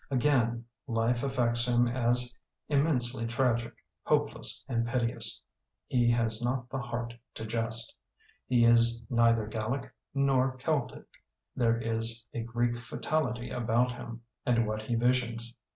Again, 0.09 0.65
life 0.87 1.21
affects 1.21 1.67
him 1.67 1.87
as 1.87 2.33
im 2.69 2.83
mensely 2.85 3.27
tragic, 3.29 3.75
hopeless, 4.01 4.65
and 4.67 4.87
piteous. 4.87 5.43
He 5.85 6.09
has 6.09 6.43
not 6.43 6.69
the 6.71 6.79
heart 6.79 7.13
to 7.35 7.45
jest. 7.45 7.93
He 8.47 8.65
is 8.65 9.05
neither 9.11 9.45
Gallic 9.45 9.93
nor 10.15 10.57
Celtic. 10.57 11.05
There 11.55 11.77
is 11.77 12.25
a 12.33 12.41
Greek 12.41 12.77
fatality 12.77 13.51
about 13.51 13.91
him 13.91 14.23
and 14.43 14.65
what 14.65 14.81
he 14.81 14.95
visions. 14.95 15.53